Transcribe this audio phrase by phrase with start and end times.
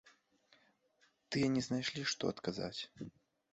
[1.35, 2.81] Тыя не знайшлі, што адказаць.